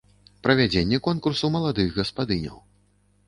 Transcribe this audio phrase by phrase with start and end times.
[0.45, 2.57] Правядзенне конкурсу маладых гаспадыняў.